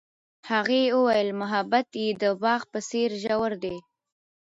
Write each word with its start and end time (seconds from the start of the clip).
هغې 0.49 0.83
وویل 0.97 1.29
محبت 1.41 1.87
یې 2.01 2.07
د 2.21 2.23
باغ 2.43 2.61
په 2.71 2.79
څېر 2.89 3.09
ژور 3.23 3.51
دی. 3.63 3.77